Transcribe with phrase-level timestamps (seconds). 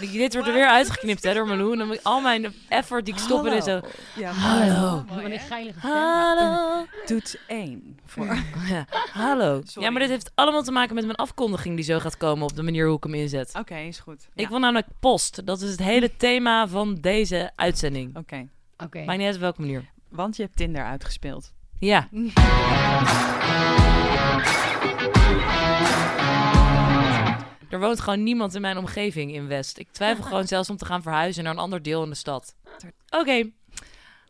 [0.00, 1.72] dit wordt er weer uitgeknipt hè, door Malou.
[1.72, 3.80] En dan moet ik al mijn effort die ik stop in is zo...
[4.16, 5.04] Ja, Hallo.
[5.08, 5.90] Wat een geilige stem.
[5.90, 6.84] Hallo.
[7.06, 7.98] Toets 1.
[8.06, 8.36] Voor...
[8.68, 9.60] Ja, hallo.
[9.64, 9.86] Sorry.
[9.86, 12.56] Ja, maar dit heeft allemaal te maken met mijn afkondiging die zo gaat komen op
[12.56, 13.52] de manier hoe ik hem inzet.
[13.58, 14.28] Oké, is goed.
[14.34, 15.46] Ik wil namelijk post.
[15.46, 18.16] Dat is het hele thema van deze uitzending.
[18.16, 18.48] Oké,
[18.84, 19.04] Oké.
[19.04, 19.84] Maakt niet uit op welke manier.
[20.08, 21.52] want je hebt Tinder uitgespeeld.
[21.78, 22.08] Ja.
[27.74, 29.78] Er woont gewoon niemand in mijn omgeving in West.
[29.78, 32.54] Ik twijfel gewoon zelfs om te gaan verhuizen naar een ander deel in de stad.
[33.10, 33.50] Oké.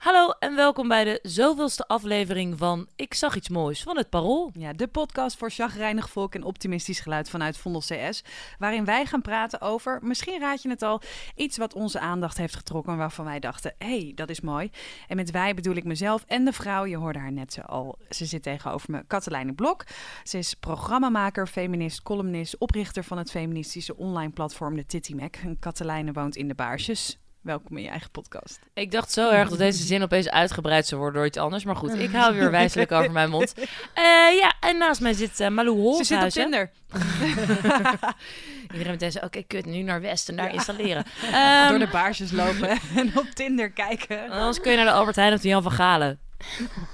[0.04, 4.50] Hallo en welkom bij de zoveelste aflevering van Ik zag iets moois van het Parool.
[4.54, 8.24] Ja, de podcast voor chagrijnig volk en optimistisch geluid vanuit Vondel CS.
[8.58, 11.00] Waarin wij gaan praten over, misschien raad je het al,
[11.34, 12.96] iets wat onze aandacht heeft getrokken.
[12.96, 14.70] Waarvan wij dachten, hé, hey, dat is mooi.
[15.08, 16.84] En met wij bedoel ik mezelf en de vrouw.
[16.84, 17.98] Je hoorde haar net zo al.
[18.10, 19.84] Ze zit tegenover me, Katelijne Blok.
[20.24, 25.36] Ze is programmamaker, feminist, columnist, oprichter van het feministische online platform de Titty Mac.
[25.60, 27.18] Katelijne woont in de Baarsjes.
[27.44, 28.60] Welkom in je eigen podcast.
[28.74, 31.64] Ik dacht zo erg dat deze zin opeens uitgebreid zou worden door iets anders.
[31.64, 33.54] Maar goed, ik hou weer wijselijk over mijn mond.
[33.94, 34.04] Eh,
[34.38, 36.28] ja, en naast mij zit eh, Malou Ze zit op.
[36.28, 36.70] Tinder.
[38.72, 41.04] Iedereen meteen zo, oké, kut, nu naar West en daar installeren.
[41.22, 44.30] Door Ehm, de baarsjes lopen en op Tinder kijken.
[44.30, 46.18] Anders kun je naar de Albert Heijn of de Jan van Galen.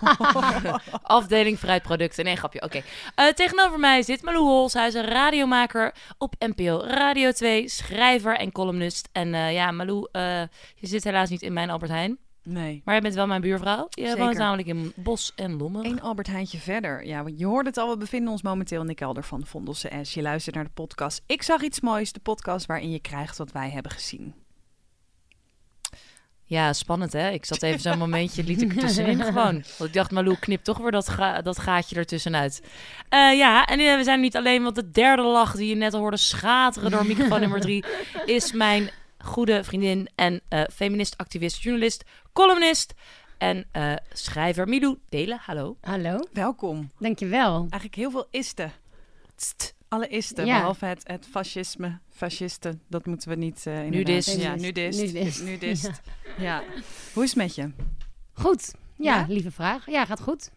[1.03, 2.25] Afdeling fruitproducten.
[2.25, 2.63] Nee, grapje.
[2.63, 2.83] Oké.
[3.15, 4.73] Eh, tegenover mij zit Malou Hols.
[4.73, 7.69] Hij is een radiomaker op NPO Radio 2.
[7.69, 9.09] Schrijver en columnist.
[9.13, 10.41] En eh, ja, Malou, eh,
[10.75, 12.19] je zit helaas niet in mijn Albert Heijn.
[12.43, 12.83] Nee.
[12.85, 13.87] Maar je bent wel mijn buurvrouw.
[13.91, 14.19] Je Zeker.
[14.19, 15.85] woont namelijk in Bos en Lommen.
[15.85, 17.07] Eén Albert Heintje verder.
[17.07, 17.91] Ja, want je hoort het al.
[17.91, 20.15] We bevinden ons momenteel in de kelder van Vondel CS.
[20.15, 22.13] Je luistert naar de podcast Ik zag iets moois.
[22.13, 24.35] De podcast waarin je krijgt wat wij hebben gezien.
[26.51, 27.31] Ja, spannend hè.
[27.31, 29.53] Ik zat even zo'n momentje, liet ik er tussenin gewoon.
[29.79, 32.63] Want ik dacht, Malou knipt toch weer dat, ga- dat gaatje ertussenuit.
[33.09, 35.95] Eh ja, en eh, we zijn niet alleen, want de derde lach die je net
[35.95, 37.85] al hoorde schateren door microfoon nummer drie...
[38.25, 42.95] is mijn goede vriendin en eh, feminist, activist, journalist, columnist
[43.39, 45.41] en eh, schrijver Milou Delen.
[45.43, 45.77] Hallo.
[45.81, 46.91] Hallo, Welkom.
[46.99, 47.57] dankjewel.
[47.61, 48.73] Eigenlijk heel veel isten.
[49.37, 50.57] Tst, alle isten, Ja.
[50.57, 51.99] behalve het, het fascisme.
[52.11, 53.81] Fascisten, dat moeten we niet uh.
[53.81, 54.37] Nudist.
[54.41, 55.01] Ja, nudist.
[55.01, 55.43] Nudist.
[55.43, 55.91] Nudist.
[56.39, 56.63] Ja.
[57.13, 57.71] Hoe is het met je?
[58.33, 58.75] Goed.
[58.97, 59.25] Ja, Ja?
[59.29, 59.91] lieve vraag.
[59.91, 60.51] Ja, gaat goed.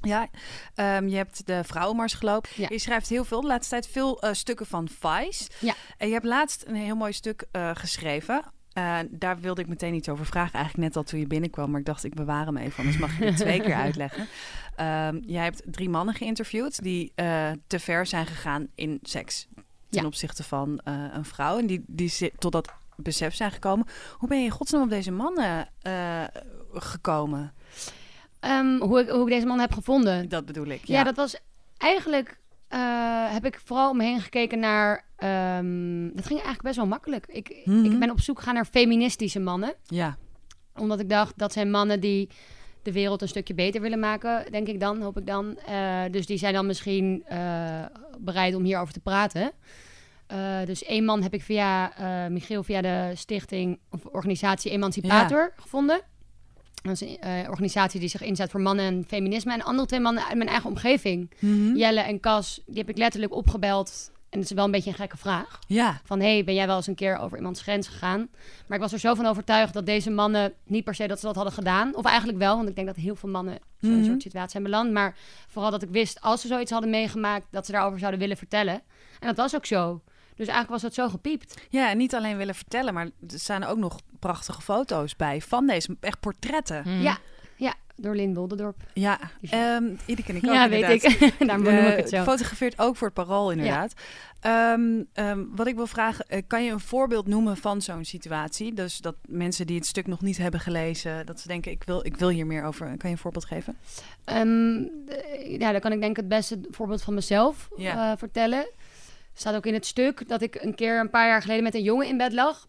[0.00, 0.28] Ja,
[0.74, 2.50] ehm, je hebt de vrouwenmars gelopen.
[2.56, 2.66] Ja.
[2.70, 5.50] Je schrijft heel veel, de laatste tijd veel eh, stukken van Vice.
[5.60, 5.74] Ja.
[5.96, 8.44] En je hebt laatst een heel mooi stuk eh, geschreven.
[8.72, 10.54] Eh, daar wilde ik meteen iets over vragen.
[10.54, 12.78] Eigenlijk net al toen je binnenkwam, maar ik dacht ik bewaar hem even.
[12.78, 14.26] Anders mag je het twee keer uitleggen.
[14.76, 19.46] Ehm, jij hebt drie mannen geïnterviewd die eh, te ver zijn gegaan in seks.
[19.90, 20.06] Ten Ja.
[20.06, 21.58] opzichte van eh, een vrouw.
[21.58, 23.86] En die, die tot dat besef zijn gekomen.
[24.18, 25.68] Hoe ben je in godsnaam op deze mannen
[26.72, 27.52] gekomen?
[28.40, 30.28] Ehm, hoe, ik, hoe ik deze man heb gevonden.
[30.28, 30.84] Dat bedoel ik.
[30.84, 31.36] Ja, dat was
[31.76, 32.40] eigenlijk...
[32.72, 35.04] eh, heb ik vooral om me heen gekeken naar...
[35.16, 37.26] ehm, dat ging eigenlijk best wel makkelijk.
[37.26, 37.84] Ik, Mhm.
[37.84, 39.74] ik ben op zoek gegaan naar feministische mannen.
[39.86, 40.16] Ja.
[40.76, 42.28] Omdat ik dacht, dat zijn mannen die
[42.82, 45.58] de wereld een stukje beter willen maken, denk ik dan, hoop ik dan.
[45.58, 47.84] Eh, dus die zijn dan misschien eh,
[48.18, 49.52] bereid om hierover te praten.
[50.64, 51.92] Dus één man heb ik via
[52.28, 56.00] Michiel, via de stichting of organisatie Emancipator gevonden.
[56.82, 59.52] Dat is een eh, organisatie die zich inzet voor mannen en feminisme.
[59.52, 61.76] En andere twee mannen uit mijn eigen omgeving, Mhm.
[61.76, 64.10] Jelle en Cas, die heb ik letterlijk opgebeld.
[64.30, 65.58] En het is wel een beetje een gekke vraag.
[65.66, 66.00] Ja.
[66.04, 68.28] Van, hey, ben jij wel eens een keer over iemands grens gegaan?
[68.66, 71.26] Maar ik was er zo van overtuigd dat deze mannen niet per se dat ze
[71.26, 71.94] dat hadden gedaan.
[71.96, 74.04] Of eigenlijk wel, want ik denk dat heel veel mannen zo'n Mhm.
[74.04, 74.92] soort situatie zijn beland.
[74.92, 75.16] Maar
[75.48, 78.74] vooral dat ik wist, als ze zoiets hadden meegemaakt, dat ze daarover zouden willen vertellen.
[79.20, 80.00] En dat was ook zo.
[80.36, 81.60] Dus eigenlijk was het zo gepiept.
[81.68, 85.66] Ja, en niet alleen willen vertellen, maar er staan ook nog prachtige foto's bij van
[85.66, 86.82] deze, echt portretten.
[86.86, 87.00] Mhm.
[87.02, 87.18] Ja,
[87.56, 88.76] ja, door Lin Wolderdorp.
[88.94, 89.18] Ja,
[89.50, 90.88] ehm Ieder ken ik ook ja, inderdaad.
[91.02, 91.38] weet ik.
[91.46, 92.24] Daarom noem ik het Eh, zo.
[92.24, 93.92] Fotografeert ook voor het Parool, inderdaad.
[94.40, 98.72] Ehm, ehm, wat ik wil vragen, eh, kan je een voorbeeld noemen van zo'n situatie?
[98.74, 102.06] Dus dat mensen die het stuk nog niet hebben gelezen, dat ze denken, ik wil,
[102.06, 102.86] ik wil hier meer over.
[102.86, 103.76] Kan je een voorbeeld geven?
[104.24, 104.78] Ehm,
[105.58, 108.12] ja, dan kan ik denk ik het beste voorbeeld van mezelf Ja.
[108.12, 108.66] eh, vertellen.
[109.34, 111.82] Staat ook in het stuk dat ik een keer een paar jaar geleden met een
[111.82, 112.68] jongen in bed lag.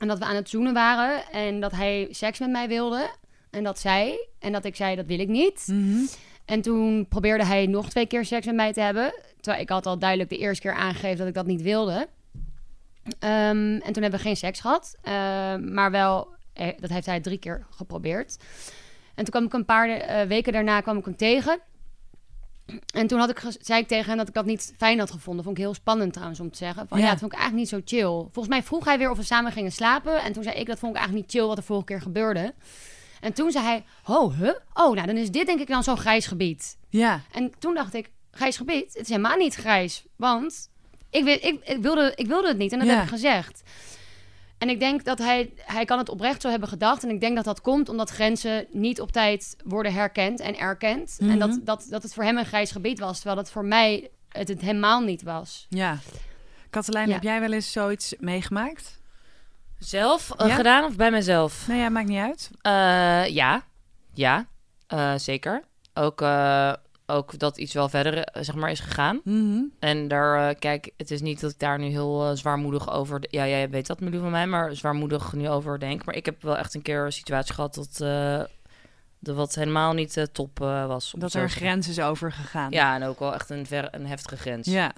[0.00, 3.10] En dat we aan het zoenen waren en dat hij seks met mij wilde.
[3.50, 4.28] En dat zij.
[4.38, 5.64] En dat ik zei, dat wil ik niet.
[6.44, 9.14] En toen probeerde hij nog twee keer seks met mij te hebben.
[9.40, 12.08] Terwijl ik had al duidelijk de eerste keer aangegeven dat ik dat niet wilde.
[13.18, 14.96] Ehm, en toen hebben we geen seks gehad.
[15.02, 18.36] Ehm, maar wel, eh, dat heeft hij drie keer geprobeerd.
[19.14, 21.60] En toen kwam ik een paar eh, weken daarna kwam ik hem tegen.
[22.94, 25.44] En toen had ik zei ik tegen hem dat ik dat niet fijn had gevonden.
[25.44, 26.88] Vond ik heel spannend trouwens om te zeggen.
[26.88, 27.04] Van, ja.
[27.04, 27.10] Ja.
[27.10, 28.10] dat vond ik eigenlijk niet zo chill.
[28.32, 30.22] Volgens mij vroeg hij weer of we samen gingen slapen.
[30.22, 32.54] En toen zei ik, dat vond ik eigenlijk niet chill wat er vorige keer gebeurde.
[33.20, 34.48] En toen zei hij, oh, huh?
[34.74, 36.76] Oh, nou dan is dit denk ik dan zo'n grijs gebied.
[36.88, 38.92] Ja, En toen dacht ik, grijs gebied?
[38.92, 40.04] Het is helemaal niet grijs.
[40.16, 40.68] Want
[41.10, 42.94] ik, ik, ik, wilde, ik wilde het niet en dat Ja.
[42.94, 43.62] heb ik gezegd.
[44.58, 47.02] En ik denk dat hij, hij kan het oprecht zo hebben gedacht.
[47.02, 51.16] En ik denk dat dat komt omdat grenzen niet op tijd worden herkend en erkend.
[51.20, 51.38] En Mhm.
[51.38, 54.48] dat, dat, dat het voor hem een grijs gebied was, terwijl dat voor mij het,
[54.48, 55.66] het helemaal niet was.
[55.68, 55.98] Ja.
[56.70, 57.14] Katelijn, Ja.
[57.14, 59.00] heb jij wel eens zoiets meegemaakt?
[59.78, 60.54] Zelf eh, Ja?
[60.54, 61.66] gedaan of bij mezelf?
[61.68, 62.50] Nou ja, maakt niet uit.
[62.60, 63.62] Eh, ja,
[64.12, 64.46] ja,
[64.86, 65.62] eh, zeker.
[65.94, 66.72] Ook, eh,
[67.06, 69.20] ook dat iets wel verder eh, zeg maar, is gegaan.
[69.24, 69.62] Mhm.
[69.78, 73.20] En daar, eh, kijk, het is niet dat ik daar nu heel eh, zwaarmoedig over...
[73.20, 76.04] Ja, jij weet dat, Milou, van mij, maar zwaarmoedig nu over denk.
[76.04, 77.96] Maar ik heb wel echt een keer een situatie gehad dat...
[79.18, 81.14] de wat helemaal niet top was.
[81.16, 81.60] Dat er een zeggen.
[81.60, 82.70] grens is overgegaan.
[82.70, 84.66] Ja, en ook wel echt een, ver, een heftige grens.
[84.66, 84.92] Ja.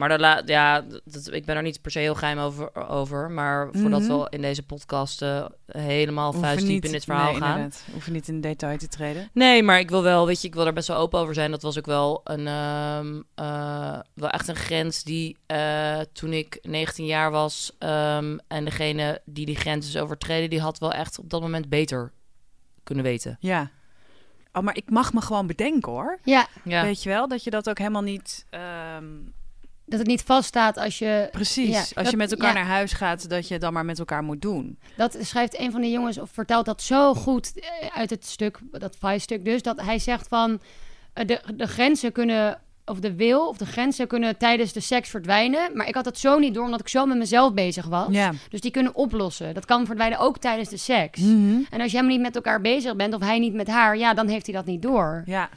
[0.00, 2.88] Maar dat la- ja, dat, ik ben er niet per se heel geheim over.
[2.88, 4.18] over maar voordat Mhm.
[4.18, 7.56] we in deze podcast eh, helemaal vuistdiep in dit verhaal nee, gaan.
[7.56, 7.84] inderdaad.
[7.92, 9.28] Hoeven niet in detail te treden.
[9.32, 11.50] Nee, maar ik wil wel, weet je, ik wil er best wel open over zijn.
[11.50, 16.58] Dat was ook wel een, ehm, eh, wel echt een grens die eh, toen ik
[16.62, 21.18] 19 jaar was ehm, en degene die die grens is overtreden, die had wel echt
[21.18, 22.12] op dat moment beter
[22.84, 23.36] kunnen weten.
[23.40, 23.70] Ja.
[24.52, 26.18] Oh, maar ik mag me gewoon bedenken hoor.
[26.24, 28.46] Ja, Ja, Weet je wel, dat je dat ook helemaal niet...
[28.50, 29.04] ehm,
[29.90, 31.28] dat het niet vaststaat als je...
[31.30, 31.68] precies.
[31.68, 32.54] Ja, Als dat- je met elkaar ja.
[32.54, 34.78] naar huis gaat, dat je het dan maar met elkaar moet doen.
[34.96, 38.58] Dat schrijft een van de jongens, of vertelt dat zo goed eh, uit het stuk,
[38.70, 40.60] dat Vice-stuk dus, dat hij zegt van
[41.12, 45.08] eh, de, de grenzen kunnen, of de wil, of de grenzen kunnen tijdens de seks
[45.08, 45.70] verdwijnen.
[45.74, 48.08] Maar ik had dat zo niet door, omdat ik zo met mezelf bezig was.
[48.10, 48.32] Ja.
[48.50, 49.54] Dus die kunnen oplossen.
[49.54, 51.20] Dat kan verdwijnen ook tijdens de seks.
[51.20, 51.60] Mhm.
[51.70, 54.14] En als je helemaal niet met elkaar bezig bent, of hij niet met haar, ja,
[54.14, 55.22] dan heeft hij dat niet door.
[55.26, 55.48] Ja.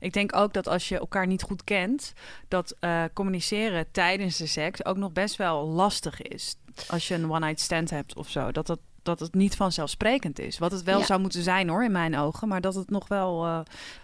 [0.00, 2.12] Ik denk ook dat als je elkaar niet goed kent,
[2.48, 6.56] dat eh, communiceren tijdens de seks ook nog best wel lastig is.
[6.88, 8.52] Als je een one-night stand hebt of zo.
[8.52, 10.58] Dat, dat, dat het niet vanzelfsprekend is.
[10.58, 11.04] Wat het wel Ja.
[11.04, 12.48] zou moeten zijn hoor, in mijn ogen.
[12.48, 13.44] Maar dat het nog wel...
[13.44, 13.50] eh,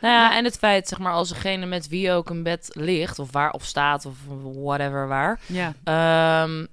[0.01, 3.19] Nou ja, en het feit, zeg maar, als degene met wie ook een bed ligt,
[3.19, 4.17] of waar of staat, of
[4.63, 5.75] whatever waar, ja.
[5.85, 6.67] Ehm,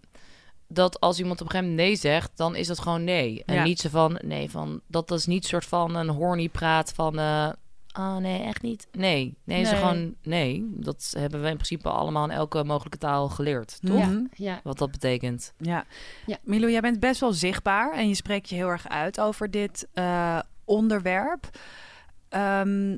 [0.68, 3.44] dat als iemand op een gegeven moment nee zegt, dan is dat gewoon nee.
[3.46, 3.64] En Ja.
[3.64, 7.50] niet zo van, nee, van, dat is niet soort van een horny praat van, eh
[7.94, 8.88] oh nee, echt niet.
[8.92, 9.80] Nee, nee, ze Nee.
[9.80, 10.66] gewoon nee.
[10.75, 13.98] Dat hebben we in principe allemaal in elke mogelijke taal geleerd, toch?
[13.98, 14.24] Ja, Mhm.
[14.34, 14.60] ja.
[14.63, 15.54] Wat dat betekent.
[15.57, 15.86] Ja.
[16.25, 16.38] Ja.
[16.44, 19.88] Milou, jij bent best wel zichtbaar en je spreekt je heel erg uit over dit
[19.94, 21.50] eh, onderwerp.
[22.30, 22.98] Ehm,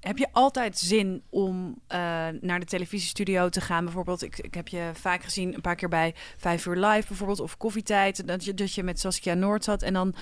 [0.00, 1.98] heb je altijd zin om eh,
[2.40, 3.84] naar de televisiestudio te gaan?
[3.84, 7.40] Bijvoorbeeld, ik, ik heb je vaak gezien een paar keer bij Vijf Uur Live bijvoorbeeld,
[7.40, 8.26] of Koffietijd.
[8.26, 10.14] Dat je, dat je met Saskia Noord zat en dan...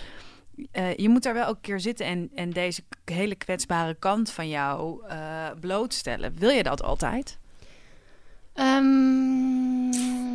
[0.71, 4.31] eh, je moet daar wel ook een keer zitten en, en deze hele kwetsbare kant
[4.31, 6.35] van jou eh, blootstellen.
[6.39, 7.39] Wil je dat altijd?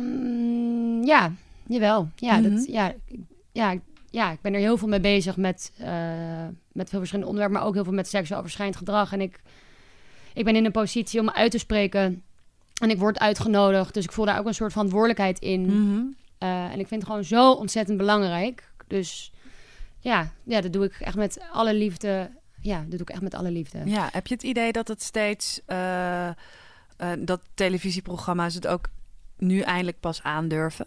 [0.02, 1.32] Ehm, ja,
[1.66, 2.08] jawel.
[2.16, 2.50] Ja, Mhm.
[2.54, 3.18] dat, ja, ik-
[3.52, 3.80] ja, ik-
[4.10, 7.68] ja, ik ben er heel veel mee bezig met, eh, met veel verschillende onderwerpen, maar
[7.68, 9.12] ook heel veel met seksueel overschrijdend gedrag.
[9.12, 9.40] En ik,
[10.34, 12.22] ik ben in een positie om me uit te spreken.
[12.80, 15.62] En ik word uitgenodigd, dus ik voel daar ook een soort verantwoordelijkheid in.
[15.66, 16.02] Mhm.
[16.38, 18.70] En ik vind het gewoon zo ontzettend belangrijk.
[18.86, 19.31] Dus
[20.02, 22.30] ja, ja, dat doe ik echt met alle liefde.
[22.60, 23.78] Ja, dat doe ik echt met alle liefde.
[23.84, 26.34] Ja, heb je het idee dat het steeds eh, eh,
[27.18, 28.88] dat televisieprogramma's het ook
[29.38, 30.86] nu eindelijk pas aandurven?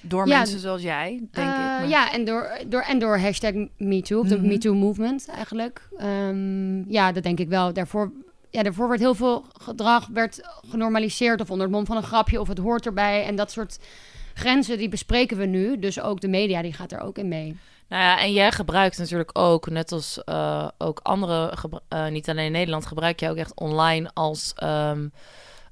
[0.00, 1.54] Door Ja, mensen zoals jij, denk ik.
[1.54, 4.46] Eh, maar- Ja, en door, door, en door hashtag MeToo, of de Mhm.
[4.46, 5.88] MeToo movement eigenlijk.
[5.98, 7.72] Ehm, ja, dat denk ik wel.
[7.72, 8.12] Daarvoor,
[8.50, 12.40] ja, daarvoor werd heel veel gedrag werd genormaliseerd of onder het mom van een grapje
[12.40, 13.24] of het hoort erbij.
[13.24, 13.78] En dat soort
[14.34, 15.78] grenzen die bespreken we nu.
[15.78, 17.56] Dus ook de media die gaat er ook in mee.
[17.88, 21.54] Nou ja, en jij gebruikt natuurlijk ook, net als eh, ook andere,
[21.88, 25.08] eh, niet alleen in Nederland, gebruik je ook echt online als ehm,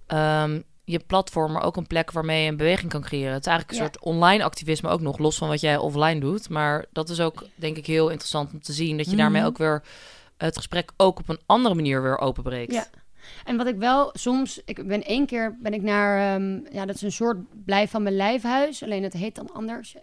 [0.06, 3.32] ehm, je platform, maar ook een plek waarmee je een beweging kan creëren.
[3.32, 3.90] Het is eigenlijk een Ja.
[3.92, 6.48] soort online activisme ook nog, los van wat jij offline doet.
[6.48, 9.50] Maar dat is ook, denk ik, heel interessant om te zien, dat je daarmee Mhm.
[9.50, 9.82] ook weer
[10.36, 12.72] het gesprek ook op een andere manier weer openbreekt.
[12.72, 12.86] Ja.
[13.44, 16.94] En wat ik wel soms, ik ben één keer ben ik naar, ehm, ja, dat
[16.94, 19.96] is een soort blijf van mijn lijfhuis, alleen het heet dan anders.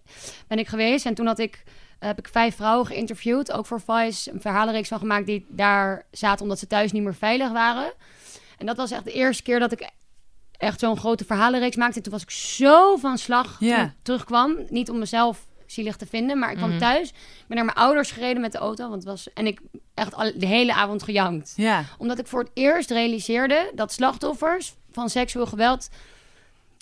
[0.47, 1.63] Ben ik geweest en toen had ik,
[1.99, 6.41] heb ik vijf vrouwen geïnterviewd, ook voor Vice, een verhalenreeks van gemaakt die daar zaten
[6.43, 7.93] omdat ze thuis niet meer veilig waren.
[8.57, 9.89] En dat was echt de eerste keer dat ik
[10.57, 11.95] echt zo'n grote verhalenreeks maakte.
[11.97, 14.55] En toen was ik zo van slag toen ik terugkwam.
[14.69, 16.79] Niet om mezelf zielig te vinden, maar ik kwam Mhm.
[16.79, 17.09] thuis.
[17.09, 17.15] Ik
[17.47, 19.59] ben naar mijn ouders gereden met de auto, want het was en ik
[19.93, 24.73] echt al, de hele avond gejankt Ja, omdat ik voor het eerst realiseerde dat slachtoffers
[24.91, 25.89] van seksueel geweld.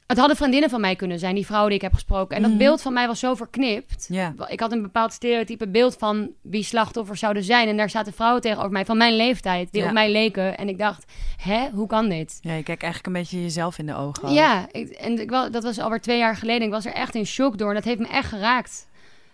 [0.07, 2.35] Het hadden vriendinnen van mij kunnen zijn, die vrouwen die ik heb gesproken.
[2.35, 2.59] En dat Mhm.
[2.59, 4.09] beeld van mij was zo verknipt.
[4.47, 7.67] Ik had een bepaald stereotype beeld van wie slachtoffers zouden zijn.
[7.67, 9.87] En daar zaten vrouwen tegenover mij van mijn leeftijd, die Ja.
[9.87, 10.57] op mij leken.
[10.57, 11.05] En ik dacht,
[11.41, 12.37] hè, hoe kan dit?
[12.41, 14.33] Ja, je kijkt eigenlijk een beetje jezelf in de ogen.
[14.33, 16.61] Ja, ik, en ik, dat was alweer twee jaar geleden.
[16.67, 17.69] Ik was er echt in shock door.
[17.69, 18.87] En dat heeft me echt geraakt.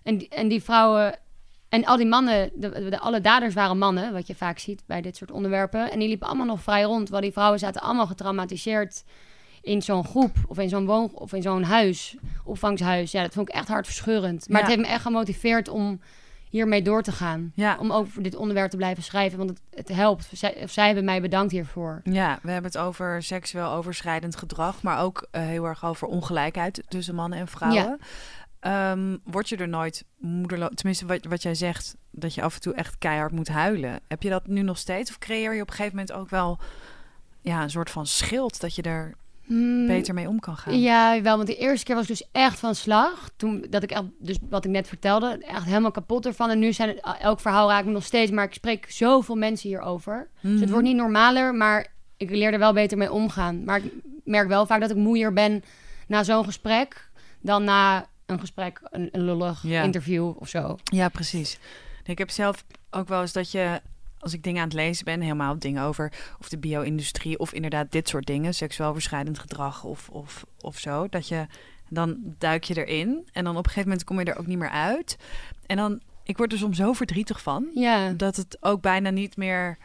[0.04, 1.16] En, die- en die vrouwen...
[1.70, 5.02] En al die mannen, de, de- alle daders waren mannen, wat je vaak ziet bij
[5.02, 5.92] dit soort onderwerpen.
[5.92, 9.04] En die liepen allemaal nog vrij rond, terwijl die vrouwen zaten allemaal getraumatiseerd
[9.64, 13.12] in zo'n groep of in zo'n woon of in zo'n huis, opvangshuis.
[13.12, 14.50] Ja, dat vond ik echt hartverscheurend.
[14.50, 14.66] Maar Ja.
[14.68, 16.00] het heeft me echt gemotiveerd om
[16.50, 17.52] hiermee door te gaan.
[17.56, 17.78] Ja.
[17.80, 20.30] Om over dit onderwerp te blijven schrijven, want het, het helpt.
[20.34, 22.02] Zij, of zij hebben mij bedankt hiervoor.
[22.04, 26.84] Ja, we hebben het over seksueel overschrijdend gedrag, maar ook eh, heel erg over ongelijkheid
[26.88, 28.00] tussen mannen en vrouwen.
[28.60, 30.70] Ehm, word je er nooit moederloos?
[30.76, 34.00] Tenminste, wat, wat jij zegt, dat je af en toe echt keihard moet huilen.
[34.08, 35.10] Heb je dat nu nog steeds?
[35.10, 36.60] Of creëer je op een gegeven moment ook wel
[37.42, 39.14] ja, een soort van schild dat je er
[39.46, 40.80] Hmm, beter mee om kan gaan?
[40.80, 43.30] Ja, wel, want de eerste keer was ik dus echt van slag.
[43.36, 46.50] Toen dat ik echt, dus wat ik net vertelde, echt helemaal kapot ervan.
[46.50, 49.70] En nu zijn het, elk verhaal raakt me nog steeds, maar ik spreek zoveel mensen
[49.70, 50.30] hierover.
[50.42, 50.70] Dus het Mhm.
[50.72, 53.64] wordt niet normaler, maar ik leer er wel beter mee omgaan.
[53.64, 53.92] Maar ik
[54.24, 55.64] merk wel vaak dat ik moeier ben
[56.08, 57.10] na zo'n gesprek
[57.42, 59.82] dan na een gesprek, een, een lullig Ja.
[59.84, 60.78] interview of zo.
[60.84, 61.60] Ja, precies.
[62.04, 63.82] Ik heb zelf ook wel eens dat je,
[64.24, 67.92] als ik dingen aan het lezen ben, helemaal dingen over of de bio-industrie of inderdaad
[67.92, 71.46] dit soort dingen, seksueel overschrijdend gedrag of, of, of zo, dat je
[71.90, 74.58] dan duik je erin en dan op een gegeven moment kom je er ook niet
[74.58, 75.18] meer uit.
[75.66, 79.38] En dan, ik word er soms zo verdrietig van Ja, dat het ook bijna niet
[79.38, 79.78] meer.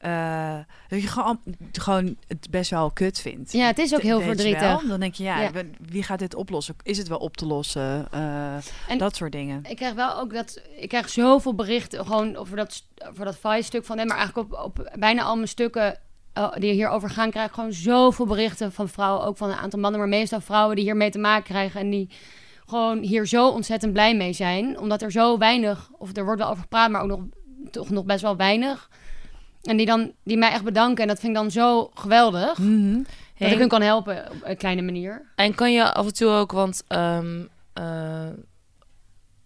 [0.00, 1.40] Eh, dat je gewoon,
[1.72, 3.52] gewoon het best wel kut vindt.
[3.52, 4.82] ja het is ook heel Weet verdrietig.
[4.88, 5.50] Dan denk je, ja, Ja.
[5.80, 6.74] wie gaat dit oplossen?
[6.82, 8.06] Is het wel op te lossen?
[8.10, 8.54] Eh,
[8.88, 9.62] En- dat soort dingen.
[9.68, 10.60] Ik krijg wel ook dat.
[10.76, 14.06] Ik krijg zoveel berichten gewoon over dat, over dat Vice-stuk van hem.
[14.06, 15.98] Maar eigenlijk op, op bijna al mijn stukken
[16.32, 19.26] eh, die hierover gaan, krijg ik gewoon zoveel berichten van vrouwen.
[19.26, 21.80] Ook van een aantal mannen, maar meestal vrouwen die hiermee te maken krijgen.
[21.80, 22.08] En die
[22.66, 24.78] gewoon hier zo ontzettend blij mee zijn.
[24.78, 27.20] Omdat er zo weinig, of er wordt wel over gepraat, maar ook nog,
[27.70, 28.90] toch nog best wel weinig.
[29.62, 31.02] En die, dan, die mij echt bedanken.
[31.02, 32.58] En dat vind ik dan zo geweldig.
[32.58, 33.02] Mhm.
[33.38, 35.22] Dat ik hun kan helpen op een kleine manier.
[35.34, 38.28] En kan je af en toe ook, want ehm, eh,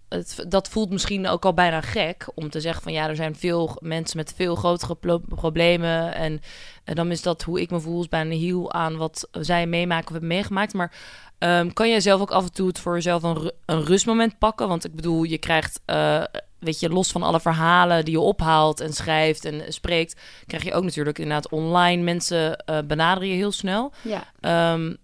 [0.08, 3.36] het, dat voelt misschien ook al bijna gek om te zeggen van ja, er zijn
[3.36, 6.14] veel mensen met veel grotere problemen.
[6.14, 6.40] En,
[6.84, 10.06] en dan is dat hoe ik me voel, is bijna heel aan wat zij meemaken
[10.06, 10.74] of hebben meegemaakt.
[10.74, 10.92] Maar
[11.38, 14.68] ehm, kan jij zelf ook af en toe het voor jezelf een, een rustmoment pakken?
[14.68, 16.22] Want ik bedoel, je krijgt, eh,
[16.64, 20.74] weet je, los van alle verhalen die je ophaalt en schrijft en spreekt, krijg je
[20.74, 23.92] ook natuurlijk inderdaad online mensen eh, benaderen je heel snel.
[24.02, 24.24] Ja.
[24.40, 24.94] Ehm,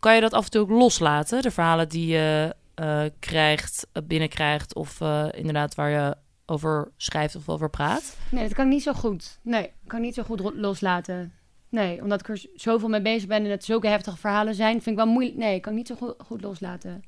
[0.00, 1.42] kan je dat af en toe ook loslaten?
[1.42, 5.00] De verhalen die je eh, krijgt, eh, binnenkrijgt of
[5.30, 8.16] inderdaad waar je over schrijft of over praat?
[8.30, 9.38] Nee, dat kan ik niet zo goed.
[9.42, 11.32] Nee, kan ik niet zo goed loslaten.
[11.68, 14.98] Nee, omdat ik er zoveel mee bezig ben en het zulke heftige verhalen zijn, vind
[14.98, 15.36] ik wel moeilijk.
[15.36, 17.04] Nee, kan ik niet zo goed, goed loslaten.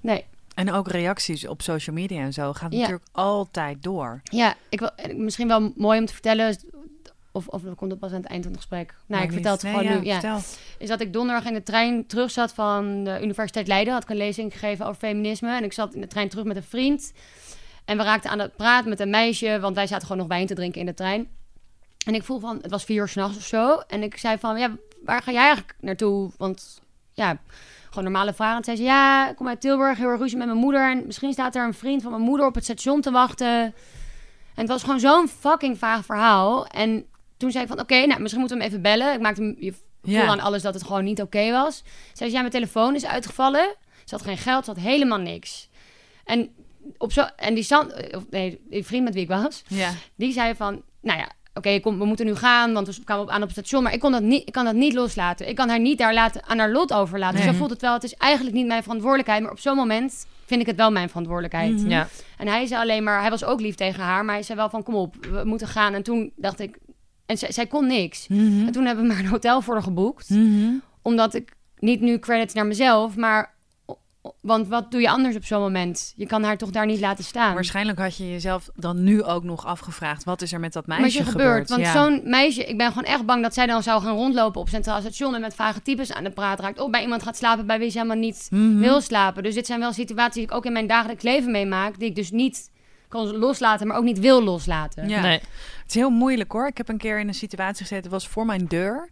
[0.00, 0.24] Nee,
[0.60, 2.78] En ook reacties op social media en zo gaat Ja.
[2.78, 4.20] natuurlijk altijd door.
[4.24, 6.56] ja, ik wil, en misschien wel mooi om te vertellen,
[7.32, 8.94] of, of dat komt het pas aan het eind van het gesprek.
[9.06, 10.04] Nou, ik vertel het Nee, gewoon ja, nu.
[10.04, 10.12] Ja.
[10.20, 10.40] vertel.
[10.78, 13.92] is dat ik donderdag in de trein terug zat van de Universiteit Leiden.
[13.92, 15.56] Had ik een lezing gegeven over feminisme.
[15.56, 17.12] En ik zat in de trein terug met een vriend.
[17.84, 20.46] En we raakten aan het praten met een meisje, want wij zaten gewoon nog wijn
[20.46, 21.28] te drinken in de trein.
[22.06, 23.78] En ik voel van, het was vier uur s'nachts of zo.
[23.86, 24.70] En ik zei van, ja,
[25.04, 26.30] waar ga jij eigenlijk naartoe?
[26.36, 26.80] Want
[27.12, 27.38] ja,
[27.94, 28.56] gewoon normale vragen.
[28.56, 30.90] En zei ze, ja, ik kom uit Tilburg, heel erg ruzie met mijn moeder.
[30.90, 33.48] En misschien staat er een vriend van mijn moeder op het station te wachten.
[34.54, 36.66] En het was gewoon zo'n fucking vaag verhaal.
[36.66, 37.04] En
[37.36, 39.14] toen zei ik van, oké, nou, misschien moeten we hem even bellen.
[39.14, 40.26] Ik maakte hem, je Ja.
[40.26, 41.82] aan alles dat het gewoon niet oké was.
[42.12, 43.74] Zei ze, ja, mijn telefoon is uitgevallen.
[44.04, 45.68] Ze had geen geld, ze had helemaal niks.
[46.24, 46.54] En,
[46.98, 49.90] op zo, en die, San, of nee, die vriend met wie ik was, Ja.
[50.14, 53.42] die zei van, nou ja, oké, we moeten nu gaan, want we kwamen op, aan
[53.42, 53.82] op het station.
[53.82, 55.48] Maar ik, kon dat niet, ik kan dat niet loslaten.
[55.48, 57.38] Ik kan haar niet daar laten, aan haar lot overlaten.
[57.38, 57.48] Nee.
[57.48, 57.92] Zo voelt het wel.
[57.92, 61.08] Het is eigenlijk niet mijn verantwoordelijkheid, maar op zo'n moment vind ik het wel mijn
[61.08, 61.76] verantwoordelijkheid.
[61.76, 61.90] Mhm.
[61.90, 62.08] Ja.
[62.38, 64.70] En hij zei alleen maar, hij was ook lief tegen haar, maar hij zei wel
[64.70, 65.94] van, kom op, we moeten gaan.
[65.94, 66.78] En toen dacht ik,
[67.26, 68.28] en zij, zij kon niks.
[68.28, 68.66] Mhm.
[68.66, 70.72] En toen hebben we maar een hotel voor haar geboekt Mhm.
[71.02, 73.54] omdat ik niet nu credits naar mezelf, maar
[74.40, 76.12] want wat doe je anders op zo'n moment?
[76.16, 77.54] Je kan haar toch daar niet laten staan.
[77.54, 80.24] Waarschijnlijk had je jezelf dan nu ook nog afgevraagd...
[80.24, 81.48] wat is er met dat meisje is er gebeurd?
[81.50, 81.68] gebeurd?
[81.68, 81.92] Want Ja.
[81.92, 85.00] zo'n meisje, ik ben gewoon echt bang dat zij dan zou gaan rondlopen op Centraal
[85.00, 86.78] Station en met vage types aan de praat raakt.
[86.80, 88.78] Of bij iemand gaat slapen bij wie ze helemaal niet Mhm.
[88.78, 89.42] wil slapen.
[89.42, 92.14] Dus dit zijn wel situaties die ik ook in mijn dagelijks leven meemaak, die ik
[92.14, 92.70] dus niet
[93.08, 95.08] kan loslaten, maar ook niet wil loslaten.
[95.08, 95.20] Ja.
[95.20, 95.38] Nee.
[95.38, 96.66] Het is heel moeilijk hoor.
[96.66, 99.08] Ik heb een keer in een situatie gezeten, het was voor mijn deur.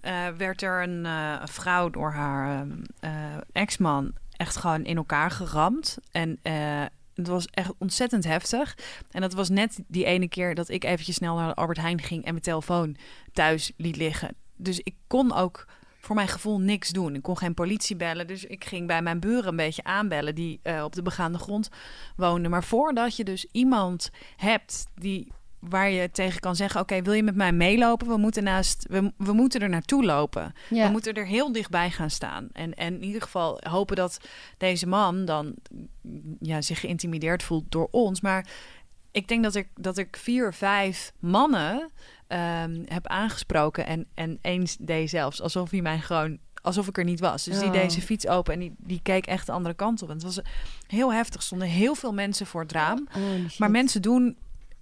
[0.00, 3.10] eh, werd er een eh, vrouw door haar ehm, eh,
[3.52, 5.98] ex-man echt gewoon in elkaar geramd.
[6.10, 8.76] En eh, het was echt ontzettend heftig.
[9.10, 12.24] En dat was net die ene keer dat ik eventjes snel naar Albert Heijn ging
[12.24, 12.96] en mijn telefoon
[13.32, 14.34] thuis liet liggen.
[14.56, 15.66] Dus ik kon ook
[16.00, 17.14] voor mijn gevoel niks doen.
[17.14, 18.26] Ik kon geen politie bellen.
[18.26, 21.68] Dus ik ging bij mijn buren een beetje aanbellen die eh, op de begaande grond
[22.16, 22.50] woonden.
[22.50, 27.22] Maar voordat je dus iemand hebt die waar je tegen kan zeggen: Oké, wil je
[27.22, 28.08] met mij meelopen?
[28.08, 30.52] We moeten, naast, we, we moeten er naartoe lopen.
[30.70, 30.86] Ja.
[30.86, 32.48] We moeten er heel dichtbij gaan staan.
[32.52, 34.18] En, en in ieder geval hopen dat
[34.58, 35.54] deze man dan
[36.40, 38.20] ja, zich geïntimideerd voelt door ons.
[38.20, 38.46] Maar
[39.10, 41.90] ik denk dat ik, dat ik vier, vijf mannen
[42.26, 43.86] ehm, heb aangesproken.
[43.86, 47.44] En, en eens deed zelfs alsof hij mij gewoon alsof ik er niet was.
[47.44, 47.72] Dus die Oh.
[47.72, 50.08] deed zijn fiets open en die, die keek echt de andere kant op.
[50.08, 50.40] En het was
[50.86, 51.36] heel heftig.
[51.36, 53.08] Er stonden heel veel mensen voor het raam.
[53.48, 53.58] Shit.
[53.58, 54.36] Maar mensen doen,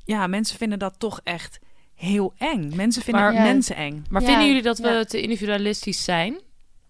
[0.08, 1.58] ja, mensen vinden dat toch echt
[1.94, 2.72] heel eng.
[2.76, 3.42] Mensen vinden Maar- Ja.
[3.42, 4.04] mensen eng.
[4.10, 5.04] Maar Ja, vinden jullie dat we ja.
[5.04, 6.40] te individualistisch zijn?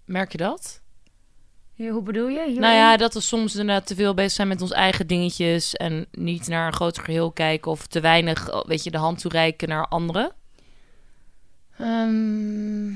[0.04, 0.82] Merk je dat?
[1.74, 2.38] Ja, Hoe bedoel je?
[2.44, 2.60] Hierin?
[2.60, 6.06] Nou ja, dat we soms inderdaad te veel bezig zijn met ons eigen dingetjes en
[6.12, 9.68] niet naar een groter geheel kijken of te weinig, oh, weet je, de hand toereiken
[9.68, 10.32] naar anderen.
[11.78, 12.88] Ehm,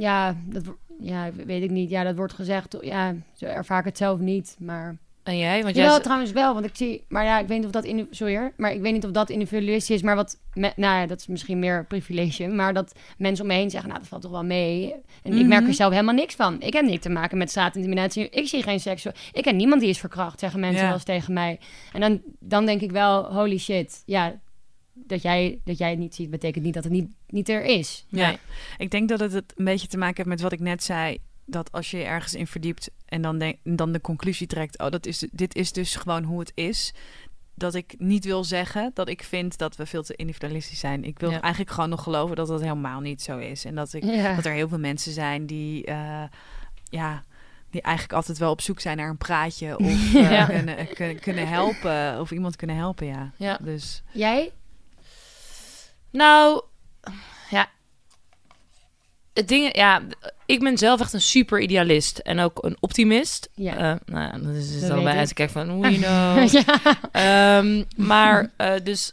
[0.00, 0.64] ja, dat,
[1.00, 1.90] ja, weet ik niet.
[1.90, 2.76] Ja, dat wordt gezegd.
[2.80, 4.56] Ja, ervaar ik het zelf niet.
[4.58, 4.96] Maar
[5.28, 5.62] En jij?
[5.62, 7.04] Want ja, jij wel z- trouwens wel, want ik zie...
[7.08, 7.84] Maar ja, ik weet niet of dat...
[7.84, 10.02] indi- Sorry hoor, maar ik weet niet of dat individualistisch is.
[10.02, 10.38] Maar wat...
[10.54, 12.46] Me, nou ja, dat is misschien meer privilege.
[12.46, 13.88] Maar dat mensen om me heen zeggen...
[13.88, 14.94] Nou, dat valt toch wel mee.
[15.22, 15.68] En ik merk Mhm.
[15.70, 16.60] er zelf helemaal niks van.
[16.62, 18.28] Ik heb niks te maken met straatintimidatie.
[18.28, 19.06] Ik zie geen seks.
[19.32, 20.84] Ik ken niemand die is verkracht, zeggen mensen Ja.
[20.86, 21.58] wel eens tegen mij.
[21.92, 23.32] En dan, dan denk ik wel...
[23.32, 24.02] Holy shit.
[24.06, 24.38] Ja,
[24.92, 26.30] dat jij, dat jij het niet ziet...
[26.30, 28.04] betekent niet dat het niet, niet er is.
[28.08, 28.26] Ja.
[28.28, 28.38] Nee.
[28.78, 31.18] Ik denk dat het, het een beetje te maken heeft met wat ik net zei.
[31.50, 34.78] Dat als je je ergens in verdiept en dan, denk, dan de conclusie trekt...
[34.78, 36.92] oh, dat is, dit is dus gewoon hoe het is...
[37.54, 41.04] dat ik niet wil zeggen dat ik vind dat we veel te individualistisch zijn.
[41.04, 41.40] Ik wil Ja.
[41.40, 43.64] eigenlijk gewoon nog geloven dat dat helemaal niet zo is.
[43.64, 44.34] En dat, ik, Ja.
[44.34, 45.84] dat er heel veel mensen zijn die...
[45.84, 46.22] eh,
[46.84, 47.22] ja,
[47.70, 49.78] die eigenlijk altijd wel op zoek zijn naar een praatje...
[49.78, 50.44] of eh, Ja.
[50.46, 53.32] kunnen, kunnen, kunnen helpen, of iemand kunnen helpen, ja.
[53.36, 53.58] Ja.
[53.62, 54.52] Dus Jij?
[56.10, 56.62] Nou,
[57.50, 57.70] ja.
[59.38, 60.02] Het ding, ja,
[60.46, 63.48] ik ben zelf echt een super idealist en ook een optimist.
[63.54, 63.72] Ja.
[63.72, 65.26] Eh, nou, ja, dat is uit ik.
[65.26, 66.48] te kijken van, we know.
[66.58, 66.98] ja.
[67.12, 69.12] Ehm, maar eh, dus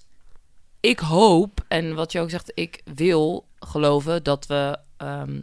[0.80, 5.42] ik hoop, en wat je ook zegt, ik wil geloven dat we ehm,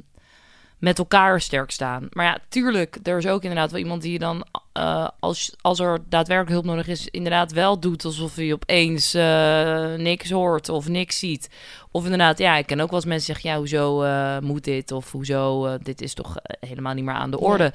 [0.79, 2.07] met elkaar sterk staan.
[2.11, 5.79] Maar ja, tuurlijk, er is ook inderdaad wel iemand die je dan, eh, als, als
[5.81, 10.89] er daadwerkelijk hulp nodig is, inderdaad wel doet alsof hij opeens eh, niks hoort of
[10.89, 11.49] niks ziet.
[11.91, 14.93] Of inderdaad, ja, ik ken ook wel eens mensen zeggen, ja, hoezo eh, moet dit?
[14.93, 17.47] Of hoezo, dit is toch helemaal niet meer aan de Ja.
[17.47, 17.73] orde.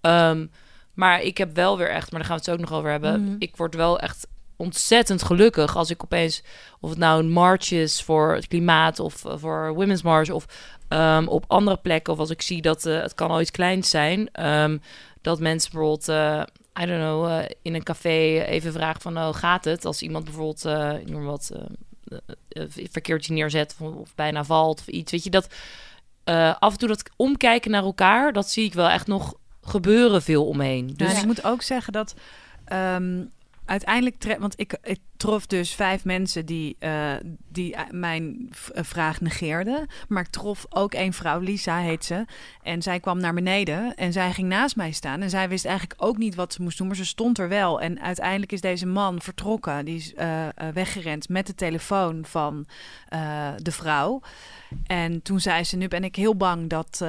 [0.00, 0.46] Ehm,
[0.94, 3.22] maar ik heb wel weer echt, maar daar gaan we het ook nog over hebben.
[3.24, 3.36] Mhm.
[3.38, 6.42] Ik word wel echt ontzettend gelukkig als ik opeens,
[6.80, 10.46] of het nou een march is voor het klimaat of voor Women's March of
[10.88, 14.28] ehm, op andere plekken, of als ik zie dat het kan al iets kleins zijn,
[14.32, 14.78] ehm,
[15.24, 16.42] dat mensen bijvoorbeeld, eh,
[16.82, 19.84] I don't know, eh, in een café even vragen van, oh, gaat het?
[19.84, 20.64] Als iemand bijvoorbeeld,
[21.00, 21.52] ik noem wat,
[22.90, 25.54] verkeerdje neerzet of, of bijna valt of iets, weet je, dat
[26.58, 30.46] af en toe dat omkijken naar elkaar, dat zie ik wel echt nog gebeuren veel
[30.46, 30.86] omheen.
[30.86, 32.14] Dus Dus ik moet ook zeggen dat
[32.64, 33.24] ehm,
[33.64, 37.12] uiteindelijk, want ik, ik trof dus vijf mensen die, eh,
[37.48, 39.86] die eh, mijn eh, vraag negeerden.
[40.08, 42.24] Maar ik trof ook één vrouw, Lisa heet ze.
[42.62, 45.22] En zij kwam naar beneden en zij ging naast mij staan.
[45.22, 47.80] En zij wist eigenlijk ook niet wat ze moest doen, maar ze stond er wel.
[47.80, 49.84] En uiteindelijk is deze man vertrokken.
[49.84, 50.12] Die is
[50.72, 52.66] weggerend met de telefoon van
[53.56, 54.20] de vrouw.
[54.86, 57.04] En toen zei ze, nu ben ik heel bang dat,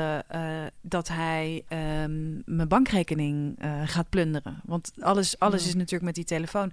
[0.82, 4.62] dat hij ehm, mijn bankrekening gaat plunderen.
[4.66, 6.72] Want alles, alles is natuurlijk met die telefoon.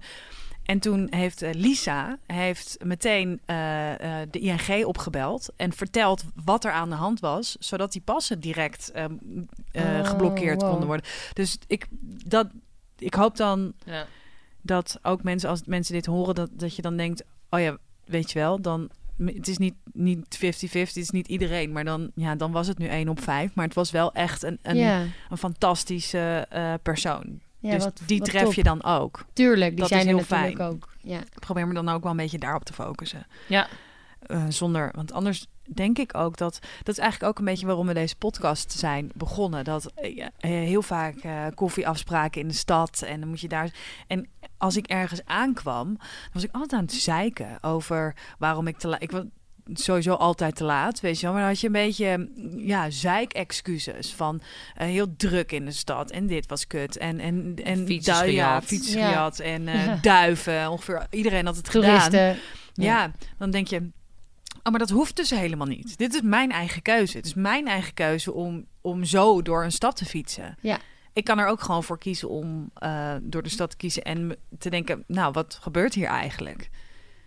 [0.65, 6.65] En toen heeft eh, Lisa heeft meteen eh, eh, de ING opgebeld en verteld wat
[6.65, 9.13] er aan de hand was, zodat die passen direct ehm,
[9.71, 10.69] eh, Oh, geblokkeerd wow.
[10.69, 11.05] konden worden.
[11.33, 11.87] Dus ik,
[12.25, 12.47] dat,
[12.97, 14.05] ik hoop dan ja.
[14.61, 18.31] dat ook mensen, als mensen dit horen, dat, dat je dan denkt, oh ja, weet
[18.31, 20.39] je wel, dan het is niet niet 50-50,
[20.71, 23.55] het is niet iedereen, maar dan, ja, dan was het nu 1 op 5.
[23.55, 25.05] Maar het was wel echt een, een, ja.
[25.29, 27.39] een fantastische eh, persoon.
[27.63, 28.53] Ja, dus wat- die wat tref top.
[28.53, 29.25] je dan ook.
[29.33, 30.67] Tuurlijk, die dat zijn er heel natuurlijk fijn.
[30.69, 30.93] ook.
[31.01, 31.19] Ja.
[31.19, 33.27] Ik probeer me dan ook wel een beetje daarop te focussen.
[33.47, 33.67] Ja.
[34.21, 37.87] Eh, zonder, want anders denk ik ook dat dat is eigenlijk ook een beetje waarom
[37.87, 39.63] we deze podcast zijn begonnen.
[39.63, 41.15] Dat eh, eh, heel vaak
[41.55, 43.71] koffieafspraken in de stad en dan moet je daar.
[44.07, 48.77] En als ik ergens aankwam, dan was ik altijd aan het zeiken over waarom ik
[48.77, 49.01] te laat.
[49.01, 49.11] Ik
[49.73, 51.31] sowieso altijd te laat, weet je wel.
[51.31, 54.41] Maar dan had je een beetje, ja, zeik-excuses van
[54.75, 58.25] eh, heel druk in de stad en dit was kut en en en Fietsers du-
[58.25, 58.65] ja, gejat.
[58.65, 59.07] fietsers Ja.
[59.07, 59.97] gejat en eh, Ja.
[60.01, 60.69] duiven.
[60.69, 62.35] Ongeveer iedereen had het gedaan.
[62.73, 63.77] Ja, dan denk je,
[64.63, 65.97] oh, maar dat hoeft dus helemaal niet.
[65.97, 67.17] Dit is mijn eigen keuze.
[67.17, 70.55] Het is mijn eigen keuze om, om zo door een stad te fietsen.
[70.61, 70.77] Ja.
[71.13, 74.35] Ik kan er ook gewoon voor kiezen om eh, door de stad te kiezen en
[74.59, 76.69] te denken, nou, wat gebeurt hier eigenlijk?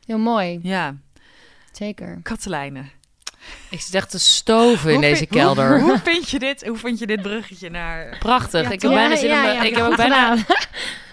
[0.07, 0.97] Heel mooi, Ja,
[1.77, 2.19] zeker.
[2.23, 2.91] Katelijnen.
[3.71, 5.81] Ik zit echt te stoven in deze kelder.
[5.81, 6.67] Hoe, hoe vind je dit?
[6.67, 8.17] Hoe vind je dit bruggetje naar...
[8.19, 8.63] Prachtig.
[8.63, 10.35] Ja, ik heb bijna Ja, zin om, ja, me- ja, ik heb ook bijna,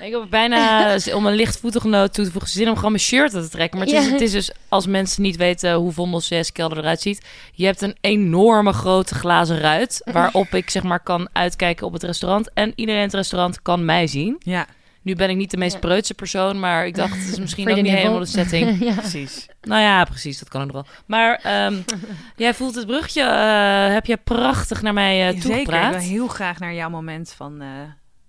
[0.02, 3.32] ik heb bijna om een lichtvoetige noot toe te voegen zin om gewoon mijn shirt
[3.32, 3.78] te trekken.
[3.80, 4.12] Maar het, is, Ja.
[4.12, 7.26] het is dus, als mensen niet weten hoe Vondel 6 kelder eruit ziet.
[7.54, 10.02] Je hebt een enorme grote glazen ruit.
[10.12, 12.50] Waarop ik zeg maar kan uitkijken op het restaurant.
[12.54, 14.36] En iedereen in het restaurant kan mij zien.
[14.40, 14.66] Ja,
[15.04, 17.82] Nu ben ik niet de meest preutse persoon, maar ik dacht, het is misschien ook
[17.82, 18.80] niet helemaal de setting.
[18.90, 18.94] ja.
[18.94, 19.48] Precies.
[19.62, 20.94] nou ja, precies, dat kan ook nog wel.
[21.06, 21.76] Maar ehm,
[22.36, 25.36] jij voelt het brugje, eh, heb je prachtig naar mij eh Zeker.
[25.38, 25.92] Ik toegepraat.
[25.92, 27.62] wil heel graag naar jouw moment van...
[27.62, 27.68] eh,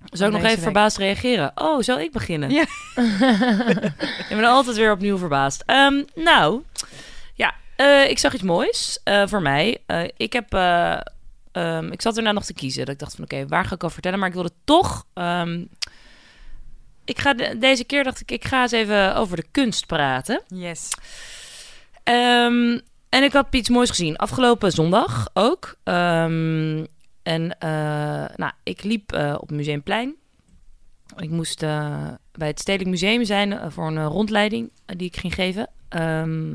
[0.04, 0.64] Zou ik nog even week.
[0.64, 1.52] verbaasd reageren?
[1.54, 2.50] Oh, zal ik beginnen?
[2.50, 2.64] Ja.
[4.28, 5.62] ik ben altijd weer opnieuw verbaasd.
[5.66, 6.62] Ehm, nou,
[7.34, 9.78] ja, eh, ik zag iets moois eh, voor mij.
[9.86, 10.96] Eh, ik heb, eh,
[11.52, 12.84] ehm, ik zat erna nog te kiezen.
[12.84, 14.18] Dat ik dacht van, oké, waar ga ik over vertellen?
[14.18, 15.64] Maar ik wilde toch, ehm,
[17.04, 20.42] ik ga de- deze keer dacht ik, ik ga eens even over de kunst praten.
[20.46, 20.88] yes.
[22.02, 24.16] Ehm, en ik had iets moois gezien.
[24.16, 25.76] Afgelopen zondag ook.
[25.84, 26.84] Ehm,
[27.22, 30.14] en eh, nou, ik liep eh, op het Museumplein.
[31.16, 35.68] Ik moest eh, bij het Stedelijk Museum zijn voor een rondleiding die ik ging geven.
[35.88, 36.52] Ehm,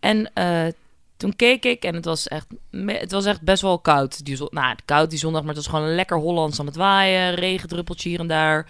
[0.00, 0.30] en
[1.16, 2.46] toen keek ik en het was echt,
[2.86, 4.24] het was echt best wel koud.
[4.24, 7.34] Die, nou, koud die zondag, maar het was gewoon lekker Hollands aan het waaien.
[7.34, 8.66] Regendruppeltje hier en daar.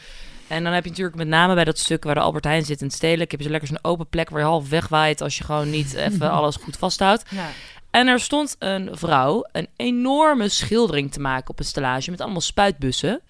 [0.48, 2.80] En dan heb je natuurlijk met name bij dat stuk waar de Albert Heijn zit
[2.80, 3.30] in het Stedelijk...
[3.30, 5.20] heb je zo lekker zo'n open plek waar je half wegwaait...
[5.20, 7.24] als je gewoon niet even alles goed vasthoudt.
[7.30, 7.50] Ja.
[7.90, 12.11] En er stond een vrouw een enorme schildering te maken op een stellage...
[12.11, 13.20] met allemaal spuitbussen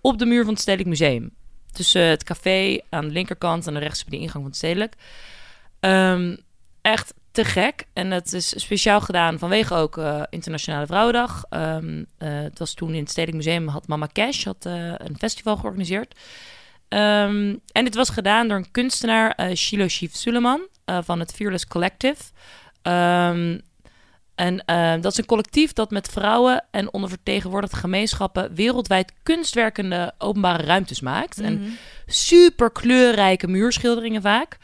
[0.00, 1.30] op de muur van het Stedelijk Museum.
[1.72, 4.94] Tussen het café aan de linkerkant en de rechts bij de ingang van het Stedelijk.
[5.80, 6.36] Ehm,
[6.82, 7.84] echt te gek.
[7.92, 11.44] En het is speciaal gedaan vanwege ook eh, Internationale Vrouwendag.
[11.48, 15.16] Ehm, eh, het was toen in het Stedelijk Museum had Mama Cash had, eh, een
[15.18, 16.14] festival georganiseerd.
[16.92, 21.32] Ehm, en dit was gedaan door een kunstenaar, eh Shilo Shiv Suleman, eh, van het
[21.32, 22.22] Fearless Collective.
[22.82, 23.58] Ehm,
[24.34, 30.62] en eh, dat is een collectief dat met vrouwen en ondervertegenwoordigde gemeenschappen wereldwijd kunstwerkende openbare
[30.62, 31.40] ruimtes maakt.
[31.40, 31.70] En Mhm.
[32.06, 34.56] super kleurrijke muurschilderingen vaak.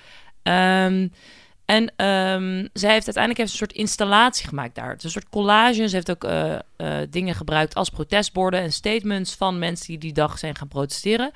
[0.42, 1.08] Ehm,
[1.64, 1.92] en
[2.72, 4.88] zij heeft uiteindelijk heeft een soort installatie gemaakt daar.
[4.90, 5.88] Het is een soort collage.
[5.88, 6.26] Ze heeft ook
[7.10, 11.30] dingen gebruikt als protestborden en statements van mensen die die dag zijn gaan protesteren.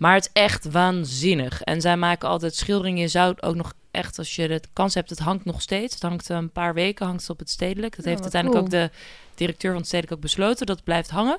[0.00, 1.62] Maar het is echt waanzinnig.
[1.62, 3.00] En zij maken altijd schilderingen.
[3.00, 5.94] Je zou ook nog echt, als je de kans hebt, het hangt nog steeds.
[5.94, 7.96] Het hangt een paar weken hangt het op het stedelijk.
[7.96, 8.82] Dat Oh, heeft uiteindelijk cool.
[8.82, 8.96] ook de
[9.34, 10.66] directeur van het stedelijk ook besloten.
[10.66, 11.38] Dat het blijft hangen.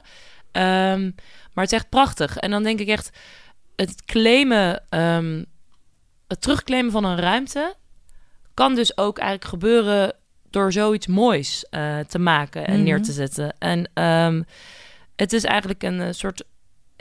[0.52, 1.02] Ehm,
[1.54, 2.38] maar het is echt prachtig.
[2.38, 3.10] En dan denk ik echt,
[3.76, 5.44] het claimen, ehm,
[6.28, 7.76] het terugclaimen van een ruimte
[8.54, 10.14] kan dus ook eigenlijk gebeuren
[10.50, 12.84] door zoiets moois eh, te maken en Mhm.
[12.84, 13.56] neer te zetten.
[13.60, 14.42] En ehm,
[15.16, 16.44] het is eigenlijk een eh, soort,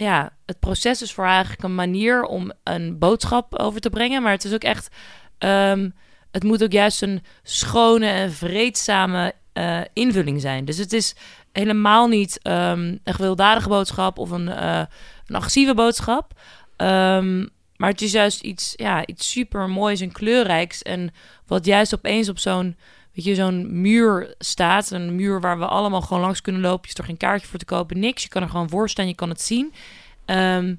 [0.00, 4.32] ja, het proces is voor eigenlijk een manier om een boodschap over te brengen, maar
[4.32, 4.88] het is ook echt,
[5.38, 5.90] ehm,
[6.30, 10.64] het moet ook juist een schone en vreedzame eh, invulling zijn.
[10.64, 11.14] Dus het is
[11.52, 14.82] helemaal niet ehm, een gewelddadige boodschap of een, eh,
[15.26, 16.32] een agressieve boodschap.
[16.76, 20.82] Ehm, maar het is juist iets, ja, iets super moois en kleurrijks.
[20.82, 21.14] En
[21.46, 22.76] wat juist opeens op zo'n,
[23.14, 24.90] weet je, zo'n muur staat.
[24.90, 26.80] Een muur waar we allemaal gewoon langs kunnen lopen.
[26.82, 28.22] Je is er geen kaartje voor te kopen, niks.
[28.22, 29.72] Je kan er gewoon voor staan, je kan het zien.
[30.24, 30.74] Ehm,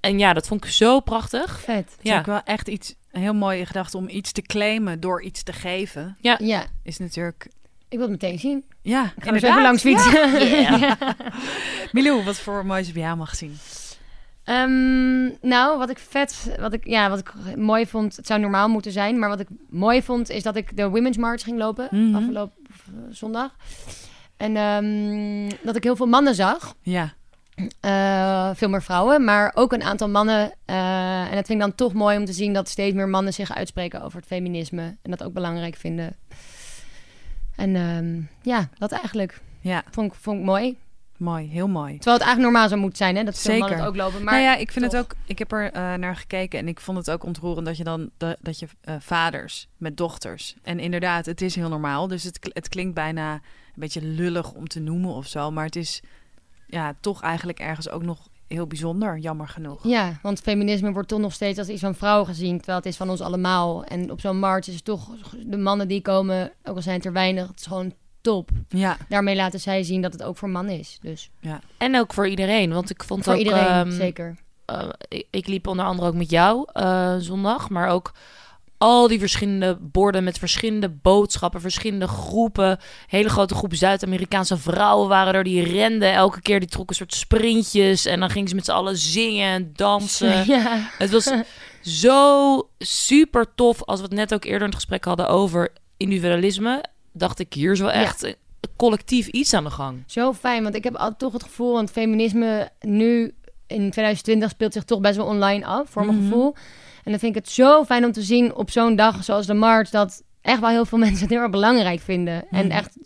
[0.00, 1.60] en ja, dat vond ik zo prachtig.
[1.60, 1.76] Vet.
[1.76, 2.18] Het is Ja.
[2.18, 5.52] ook wel echt iets, een heel mooie gedachte om iets te claimen door iets te
[5.52, 6.16] geven.
[6.20, 7.48] Ja, Is natuurlijk,
[7.88, 8.64] ik wil het meteen zien.
[8.82, 10.30] ja, Ik ga er zo even langs fietsen.
[10.62, 10.96] Ja.
[11.92, 13.58] Milou, wat voor moois heb jij mag zien?
[14.48, 18.68] Ehm, nou, wat ik vet, wat ik, ja, wat ik mooi vond, het zou normaal
[18.68, 21.88] moeten zijn, maar wat ik mooi vond, is dat ik de Women's March ging lopen
[21.90, 22.14] Mhm.
[22.14, 22.54] afgelopen
[22.86, 23.54] eh, zondag.
[24.36, 26.74] En ehm, dat ik heel veel mannen zag.
[26.82, 27.16] Ja,
[27.80, 30.52] Eh, veel meer vrouwen, maar ook een aantal mannen.
[30.64, 33.32] Eh, en dat vind ik dan toch mooi om te zien dat steeds meer mannen
[33.32, 34.82] zich uitspreken over het feminisme.
[35.02, 36.16] En dat ook belangrijk vinden.
[37.56, 39.40] En ehm, ja, dat eigenlijk.
[39.60, 40.76] ja, Vond vond ik mooi.
[41.18, 41.94] Mooi, heel mooi.
[41.94, 43.24] Terwijl het eigenlijk normaal zou moeten zijn, hè?
[43.24, 44.24] Dat veel mannen het ook lopen.
[44.24, 44.94] Maar nou ja, ik vind toch.
[44.94, 45.16] het ook.
[45.26, 48.10] Ik heb er eh, naar gekeken en ik vond het ook ontroerend dat je dan
[48.16, 50.56] de, dat je eh, vaders met dochters.
[50.62, 52.08] En inderdaad, het is heel normaal.
[52.08, 53.40] Dus het, het klinkt bijna een
[53.74, 55.50] beetje lullig om te noemen of zo.
[55.50, 56.02] Maar het is
[56.66, 59.88] ja, toch eigenlijk ergens ook nog heel bijzonder, jammer genoeg.
[59.88, 62.96] Ja, want feminisme wordt toch nog steeds als iets van vrouwen gezien, terwijl het is
[62.96, 63.84] van ons allemaal.
[63.84, 65.10] En op zo'n march is het toch
[65.46, 68.50] de mannen die komen, ook al zijn het er weinig, het is gewoon top.
[68.68, 70.98] Ja, Daarmee laten zij zien dat het ook voor mannen is.
[71.02, 71.30] Dus
[71.78, 72.72] En ook voor iedereen.
[72.72, 74.36] Want ik vond voor ook, iedereen, ehm, zeker.
[74.64, 78.12] eh, ik, ik liep onder andere ook met jou eh, zondag, maar ook
[78.78, 82.78] al die verschillende borden met verschillende boodschappen, verschillende groepen.
[83.06, 88.04] Hele grote groep Zuid-Amerikaanse vrouwen waren er, die renden elke keer, die trokken soort sprintjes
[88.04, 90.46] en dan gingen ze met z'n allen zingen en dansen.
[90.54, 90.90] ja.
[90.98, 91.30] Het was
[91.82, 96.84] zo super tof, als we het net ook eerder in het gesprek hadden over individualisme,
[97.18, 97.94] dacht ik, hier is wel Ja.
[97.94, 98.34] echt een
[98.76, 100.02] collectief iets aan de gang.
[100.06, 103.34] Zo fijn, want ik heb altijd toch het gevoel, want feminisme nu
[103.66, 106.26] in 2020 speelt zich toch best wel online af, voor mijn Mhm.
[106.28, 106.54] gevoel.
[107.04, 109.54] En dan vind ik het zo fijn om te zien op zo'n dag zoals de
[109.54, 112.48] March, dat echt wel heel veel mensen het heel erg belangrijk vinden.
[112.50, 112.76] En Mhm.
[112.76, 112.96] echt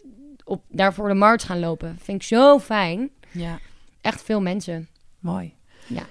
[0.45, 1.99] op, daarvoor de March gaan lopen.
[2.03, 3.11] Vind ik zo fijn.
[3.31, 3.59] ja,
[4.01, 4.89] Echt veel mensen.
[5.19, 5.55] mooi.
[5.87, 6.03] Ja.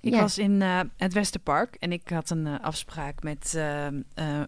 [0.00, 0.20] Ik Ja.
[0.20, 3.86] was in eh, het Westerpark en ik had een eh, afspraak met eh,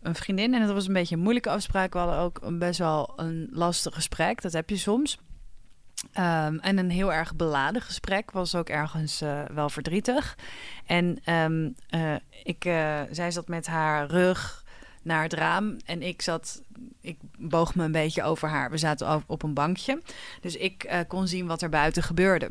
[0.02, 0.54] een vriendin.
[0.54, 1.92] En dat was een beetje een moeilijke afspraak.
[1.92, 4.42] We hadden ook een best wel een lastig gesprek.
[4.42, 5.18] Dat heb je soms.
[6.12, 9.22] Ehm, en een heel erg beladen gesprek was ook ergens
[9.54, 10.38] wel verdrietig.
[10.86, 12.62] En ehm, eh, ik,
[13.10, 14.64] zij zat met haar rug
[15.02, 16.62] naar het raam en ik zat,
[17.00, 18.70] ik boog me een beetje over haar.
[18.70, 20.02] We zaten op, op een bankje,
[20.40, 22.50] dus ik kon zien wat er buiten gebeurde.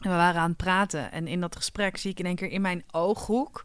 [0.00, 2.50] En we waren aan het praten en in dat gesprek zie ik in één keer
[2.50, 3.62] in mijn ooghoek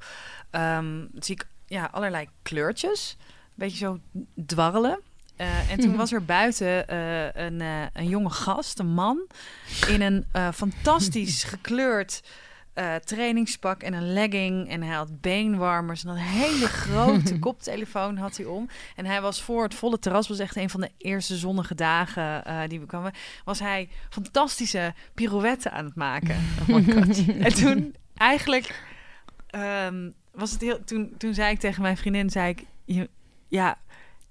[0.49, 3.99] ehm, zie ik ja, allerlei kleurtjes, een beetje zo
[4.45, 4.99] dwarrelen.
[5.35, 9.27] Eh, en toen was er buiten eh, een, eh, een jonge gast, een man,
[9.87, 12.23] in een fantastisch gekleurd
[12.79, 14.69] eh, trainingspak en een legging.
[14.69, 18.69] En hij had beenwarmers en een hele grote koptelefoon had hij om.
[18.95, 22.45] En hij was voor het volle terras, was echt een van de eerste zonnige dagen
[22.45, 23.13] eh, die we kwamen,
[23.43, 26.35] was hij fantastische pirouetten aan het maken.
[26.69, 26.87] Oh
[27.45, 28.83] en toen eigenlijk
[29.47, 32.65] ehm, was het heel, toen, toen zei ik tegen mijn vriendin, zei ik,
[33.47, 33.77] ja,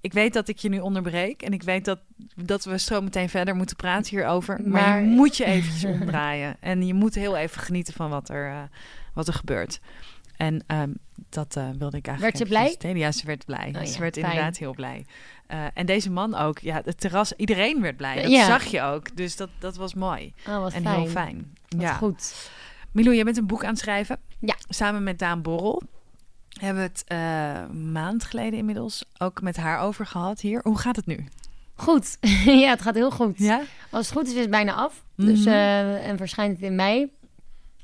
[0.00, 1.98] ik weet dat ik je nu onderbreek en ik weet dat,
[2.34, 4.60] dat we zo meteen verder moeten praten hierover.
[4.64, 8.28] Maar, Maar- je moet je eventjes omdraaien en je moet heel even genieten van wat
[8.28, 8.62] er, eh,
[9.14, 9.80] wat er gebeurt.
[10.36, 10.90] En ehm,
[11.28, 12.36] dat eh, wilde ik eigenlijk.
[12.36, 12.94] Werd ze eventjes blij?
[13.00, 13.72] Ja, ze werd blij.
[13.76, 14.26] Oh ze werd fijn.
[14.26, 15.06] inderdaad heel blij.
[15.46, 16.58] Eh, en deze man ook.
[16.58, 18.22] Ja, het terras, iedereen werd blij.
[18.22, 18.46] Dat Ja.
[18.46, 19.16] zag je ook.
[19.16, 20.34] Dus dat, dat was mooi.
[20.48, 21.00] Oh, wat en fijn.
[21.00, 21.52] heel fijn.
[21.68, 21.92] Wat ja.
[21.94, 22.50] goed.
[22.92, 24.18] Milou, jij bent een boek aan het schrijven.
[24.38, 24.54] Ja.
[24.68, 25.82] Samen met Daan Borrel.
[26.58, 30.60] Hebben we het een maand geleden inmiddels ook met haar over gehad hier.
[30.62, 31.24] Hoe gaat het nu?
[31.74, 32.16] Goed.
[32.44, 33.38] ja, het gaat heel goed.
[33.38, 33.60] Ja?
[33.90, 35.04] Als het goed is, is het bijna af.
[35.14, 35.48] Dus, Mhm.
[35.48, 37.12] eh, en verschijnt het in mei.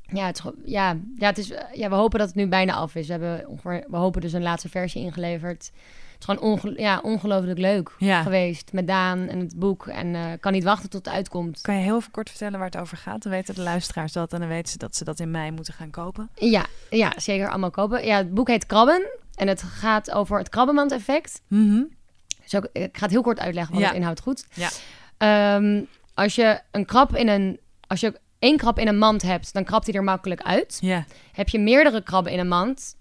[0.07, 3.05] Ja, het, ja, ja, het is, ja, we hopen dat het nu bijna af is.
[3.07, 5.71] We, hebben ongeveer, we hopen dus een laatste versie ingeleverd.
[6.27, 8.21] Is gewoon onge ja, ongelooflijk leuk Ja.
[8.23, 9.87] geweest met Daan en het boek.
[9.87, 11.61] En eh, kan niet wachten tot het uitkomt.
[11.61, 13.23] Kan je heel even kort vertellen waar het over gaat?
[13.23, 15.73] Dan weten de luisteraars dat en dan weten ze dat ze dat in mei moeten
[15.73, 16.29] gaan kopen.
[16.35, 18.05] Ja, ja, zeker allemaal kopen.
[18.05, 19.07] Ja, het boek heet Krabben.
[19.35, 21.41] En het gaat over het krabbenmand-effect.
[21.47, 21.81] Mhm.
[22.43, 23.89] Dus ook, ik ga het heel kort uitleggen, want Ja.
[23.91, 24.45] het inhoudt goed.
[24.53, 24.69] Ja.
[25.17, 25.83] Ehm,
[26.13, 27.59] als je een krab in een...
[27.87, 30.77] Als je één krab in een mand hebt, dan krabt hij er makkelijk uit.
[30.81, 31.05] Ja.
[31.31, 32.95] Heb je meerdere krabben in een mand...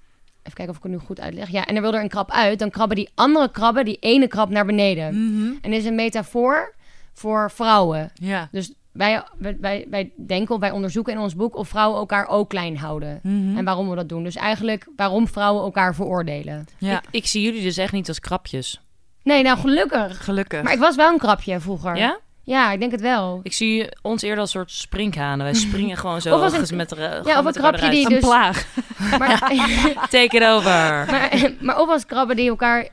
[0.44, 1.48] Even kijken of ik het nu goed uitleg.
[1.48, 4.26] Ja, en er wil er een krab uit, dan krabben die andere krabben die ene
[4.26, 5.14] krab naar beneden.
[5.14, 5.52] Mhm.
[5.60, 6.74] En dit is een metafoor
[7.12, 8.10] voor vrouwen.
[8.14, 8.48] Ja.
[8.52, 12.48] Dus wij, wij, wij, denken, of wij onderzoeken in ons boek of vrouwen elkaar ook
[12.48, 13.20] klein houden.
[13.22, 13.56] Mhm.
[13.56, 14.24] En waarom we dat doen.
[14.24, 16.66] Dus eigenlijk waarom vrouwen elkaar veroordelen.
[16.78, 16.98] ja.
[16.98, 18.80] Ik, ik zie jullie dus echt niet als krapjes.
[19.22, 20.24] Nee, nou gelukkig.
[20.24, 20.62] Gelukkig.
[20.62, 21.96] Maar ik was wel een krabje vroeger.
[21.96, 22.18] Ja?
[22.44, 23.40] Ja, ik denk het wel.
[23.42, 25.44] Ik zie ons eerder als soort sprinkhanen.
[25.44, 27.98] Wij springen gewoon zo Of als een- ergens met de Ja, of een krabje die
[27.98, 28.04] eruit.
[28.04, 28.20] een dus...
[28.28, 28.66] plaag.
[29.18, 29.38] Maar,
[30.10, 30.70] Take it over.
[31.10, 32.88] maar, maar of als krabben die elkaar...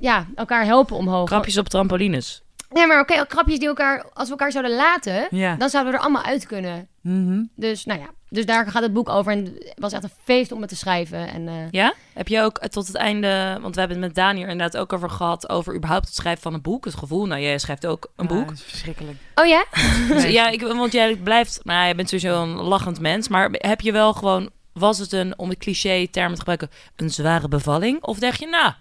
[0.00, 1.28] Ja, elkaar helpen omhoog.
[1.28, 2.42] Krapjes op trampolines.
[2.70, 4.04] Nee, maar oké, krabjes die elkaar...
[4.14, 5.54] Als we elkaar zouden laten, Ja.
[5.56, 6.88] dan zouden we er allemaal uit kunnen.
[7.00, 7.42] Mhm.
[7.56, 8.06] Dus, nou ja.
[8.30, 9.32] Dus daar gaat het boek over.
[9.32, 11.28] En het was echt een feest om het te schrijven.
[11.28, 11.94] En eh, Ja?
[12.14, 13.58] Heb je ook eh, tot het einde...
[13.60, 15.48] Want we hebben het met Daan hier inderdaad ook over gehad...
[15.48, 16.84] over überhaupt het schrijven van een boek.
[16.84, 18.48] Het gevoel, nou, jij schrijft ook een Ja, boek.
[18.48, 19.16] dat is verschrikkelijk.
[19.34, 19.64] Oh ja?
[20.38, 21.60] Ja, ik, want jij blijft...
[21.64, 23.28] Nou, jij bent sowieso een lachend mens.
[23.28, 24.50] Maar heb je wel gewoon...
[24.72, 26.70] Was het een, om het cliché termen te gebruiken...
[26.96, 28.02] een zware bevalling?
[28.02, 28.72] Of dacht je, nou...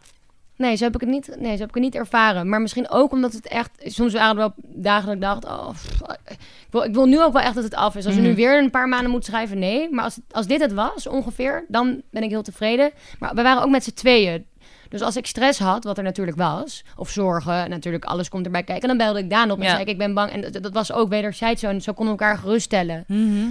[0.58, 2.50] Nee, zo heb ik het niet, nee, zo heb ik het niet ervaren.
[2.50, 3.70] Maar misschien ook omdat het echt...
[3.86, 5.46] Soms waren er wel dagen dat ik dacht...
[5.60, 6.38] Oh, pff, ik,
[6.70, 8.06] wil, ik wil nu ook wel echt dat het af is.
[8.06, 8.30] Als we Mhm.
[8.30, 9.90] nu weer een paar maanden moeten schrijven, nee.
[9.92, 12.92] Maar als, als dit het was, ongeveer, dan ben ik heel tevreden.
[13.20, 14.46] Maar we waren ook met z'n tweeën.
[14.90, 16.84] Dus als ik stress had, wat er natuurlijk was...
[16.96, 18.88] Of zorgen, natuurlijk alles komt erbij kijken...
[18.88, 19.70] dan belde ik Daan op en Ja.
[19.70, 20.32] zei ik, ik ben bang.
[20.32, 21.68] En dat, dat was ook wederzijds zo.
[21.68, 23.04] En zo konden we elkaar geruststellen.
[23.08, 23.48] Mhm.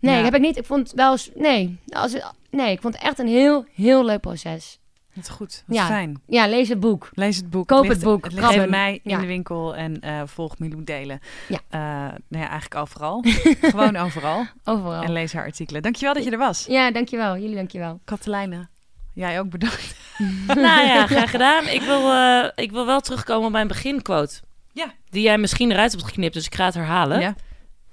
[0.00, 0.24] Nee, Ja.
[0.24, 0.56] heb ik niet.
[0.56, 1.12] Ik vond wel...
[1.12, 2.16] eens- Nee, als,
[2.50, 4.78] nee, ik vond het echt een heel, heel leuk proces.
[5.16, 5.62] Dat is goed.
[5.66, 5.86] Wat Ja.
[5.86, 6.20] fijn.
[6.26, 7.10] Ja, lees het boek.
[7.12, 7.66] Lees het boek.
[7.68, 8.24] Koop ligt- het boek.
[8.24, 9.18] Het ligt bij mij in Ja.
[9.18, 11.20] de winkel en eh, volg Milou Delen.
[11.48, 11.58] Ja.
[11.68, 11.80] Eh,
[12.28, 13.24] nou ja, eigenlijk overal.
[13.60, 14.44] Gewoon overal.
[14.64, 15.02] Overal.
[15.02, 15.82] En lees haar artikelen.
[15.82, 16.64] Dankjewel dat je er was.
[16.68, 17.36] Ja, dankjewel.
[17.38, 18.00] Jullie dankjewel.
[18.04, 18.68] Katelijne,
[19.12, 19.96] jij ook bedankt.
[20.46, 21.66] nou ja, graag gedaan.
[21.68, 24.40] Ik wil, eh, ik wil wel terugkomen op mijn beginquote.
[24.72, 24.92] Ja.
[25.10, 27.20] Die jij misschien eruit hebt geknipt, dus ik ga het herhalen.
[27.20, 27.34] Ja.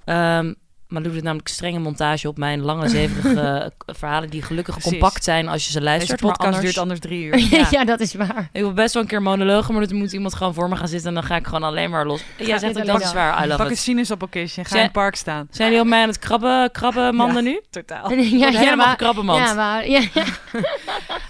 [0.04, 0.54] Ehm,
[0.88, 3.40] maar doe er namelijk strenge montage op mijn lange, zeverige
[3.86, 4.30] eh, verhalen...
[4.30, 4.90] die gelukkig Precies.
[4.90, 6.20] compact zijn als je ze Deze luistert.
[6.20, 6.64] podcast maar anders...
[6.64, 7.38] duurt anders drie uur.
[7.58, 7.66] Ja.
[7.70, 7.84] Ja.
[7.84, 8.48] dat is waar.
[8.52, 10.88] Ik wil best wel een keer monologen, maar dan moet iemand gewoon voor me gaan
[10.88, 11.08] zitten...
[11.08, 12.24] en dan ga ik gewoon alleen maar los.
[12.36, 13.14] Jij dit zegt alleen dat is dan.
[13.14, 15.46] waar, I love Pak een sinaasappelkistje en ga in het park staan.
[15.50, 17.60] Zijn jullie op mij aan het krabben, krabben manden nu?
[17.70, 18.10] Totaal.
[18.12, 19.48] ja, helemaal maar, gekrabbenmand.
[19.48, 20.24] ja, maar, ja, ja.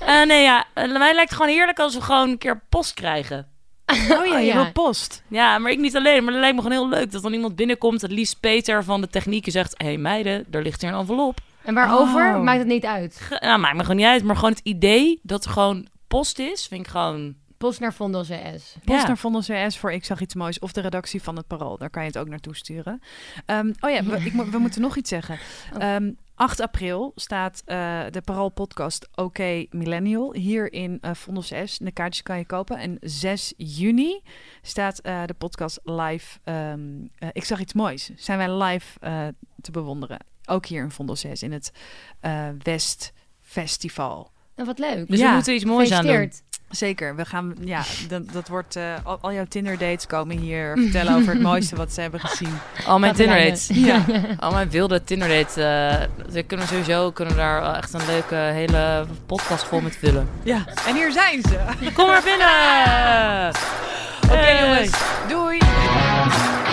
[0.06, 2.94] Eh, nee, ja, eh, mij lijkt het gewoon heerlijk als we gewoon een keer post
[2.94, 3.46] krijgen.
[3.86, 4.54] Oh ja, Oh je ja.
[4.54, 5.22] wil post.
[5.28, 6.24] Ja, maar ik niet alleen.
[6.24, 8.00] Maar het lijkt me gewoon heel leuk dat dan iemand binnenkomt...
[8.00, 9.74] het liefst Peter van de techniek en zegt...
[9.76, 11.38] hé hey, meiden, er ligt hier een envelop.
[11.62, 12.42] En waarover Oh.
[12.42, 13.16] maakt het niet uit.
[13.20, 14.22] Ge- Nou, maakt me gewoon niet uit.
[14.24, 16.66] Maar gewoon het idee dat er gewoon post is...
[16.66, 17.34] vind ik gewoon...
[17.58, 18.28] Post naar Vondel CS.
[18.84, 19.06] Post Ja.
[19.06, 20.58] naar Vondel CS voor Ik zag iets moois.
[20.58, 21.78] Of de redactie van het Parool.
[21.78, 23.02] Daar kan je het ook naartoe sturen.
[23.46, 25.38] Ehm, oh ja, we, ik, mo- we moeten nog iets zeggen.
[25.78, 25.96] Oh.
[26.36, 31.78] Ehm, 8 april staat eh, de Parool podcast Oké Millennial hier in uh, Vondels S.
[31.78, 32.78] De kaartjes kan je kopen.
[32.78, 34.20] En 6 juni
[34.62, 36.38] staat eh, de podcast live.
[36.44, 36.80] ehm,
[37.18, 38.10] eh, ik zag iets moois.
[38.16, 39.26] Zijn wij live eh,
[39.60, 40.18] te bewonderen.
[40.46, 41.72] Ook hier in Vondels S in het
[42.20, 44.32] eh, West Festival.
[44.56, 45.08] Nou, wat leuk.
[45.08, 46.12] Dus Ja, we moeten iets moois aan doen.
[46.74, 51.14] Zeker, we gaan, ja, dat, dat wordt, eh, al, jouw Tinder dates komen hier vertellen
[51.14, 52.58] over het mooiste wat ze hebben gezien.
[52.86, 54.04] Al mijn Tinder dates, ja.
[54.38, 58.34] al mijn wilde Tinder dates, eh, uh, we kunnen sowieso kunnen daar echt een leuke
[58.34, 60.28] hele podcast vol met vullen.
[60.42, 61.90] Ja, en hier zijn ze.
[61.94, 63.52] Kom maar binnen!
[64.38, 64.90] Oké jongens,
[65.28, 66.63] doei!